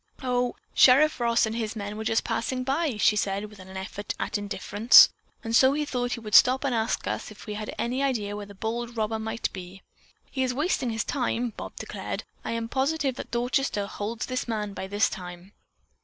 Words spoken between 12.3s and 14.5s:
"I am positive that Dorchester holds his